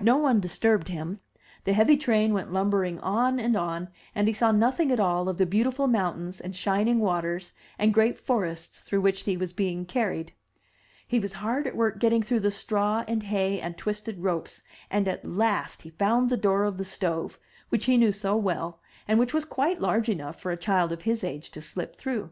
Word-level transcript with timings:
No 0.00 0.16
one 0.16 0.40
disturbed 0.40 0.88
him; 0.88 1.20
the 1.64 1.74
heavy 1.74 1.98
train 1.98 2.32
went 2.32 2.50
lum 2.50 2.70
298 2.70 3.02
THE 3.02 3.02
TREASURE 3.02 3.36
CHEST 3.36 3.52
bering 3.60 3.68
on 3.70 3.74
and 3.76 3.84
on, 3.86 3.92
and 4.14 4.26
he 4.28 4.32
saw 4.32 4.50
nothing 4.50 4.90
at 4.90 4.98
all 4.98 5.28
of 5.28 5.36
the 5.36 5.44
beautiful 5.44 5.86
mountains, 5.86 6.40
and 6.40 6.56
shining 6.56 7.00
waters, 7.00 7.52
and 7.78 7.92
great 7.92 8.16
forests 8.18 8.78
through 8.78 9.02
which 9.02 9.24
he 9.24 9.36
was 9.36 9.52
being 9.52 9.84
carried. 9.84 10.32
He 11.06 11.20
was 11.20 11.34
hard 11.34 11.66
at 11.66 11.76
work 11.76 11.98
getting 12.00 12.22
through 12.22 12.40
the 12.40 12.50
straw 12.50 13.04
and 13.06 13.24
hay 13.24 13.60
and 13.60 13.76
twisted 13.76 14.20
ropes; 14.20 14.62
and 14.90 15.06
at 15.06 15.26
last 15.26 15.82
he 15.82 15.90
found 15.90 16.30
the 16.30 16.38
door 16.38 16.64
of 16.64 16.78
the 16.78 16.84
stove, 16.86 17.38
which 17.68 17.84
he 17.84 17.98
knew 17.98 18.10
so 18.10 18.36
well, 18.36 18.80
and 19.06 19.18
which 19.18 19.34
was 19.34 19.44
quite 19.44 19.82
large 19.82 20.08
enough 20.08 20.40
for 20.40 20.50
a 20.50 20.56
child 20.56 20.92
of 20.92 21.02
his 21.02 21.22
age 21.22 21.50
to 21.50 21.60
slip 21.60 21.94
through. 21.94 22.30